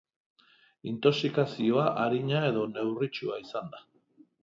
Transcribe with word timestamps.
Intoxikazioa 0.91 1.85
arina 2.07 2.43
edo 2.51 2.67
neurritsua 2.75 3.41
izan 3.47 3.73
da. 3.77 3.89